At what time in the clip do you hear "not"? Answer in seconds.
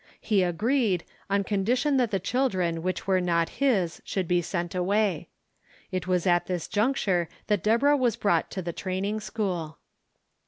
3.21-3.49